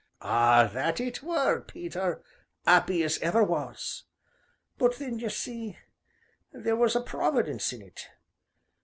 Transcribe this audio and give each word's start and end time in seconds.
"Ah! 0.23 0.67
that 0.73 0.99
it 0.99 1.21
were, 1.21 1.61
Peter, 1.61 2.23
'appy 2.65 3.03
as 3.03 3.19
ever 3.19 3.43
was 3.43 4.05
but 4.79 4.95
then, 4.97 5.19
ye 5.19 5.29
see, 5.29 5.77
there 6.51 6.75
was 6.75 6.95
a 6.95 7.01
Providence 7.01 7.71
in 7.71 7.83
it. 7.83 8.07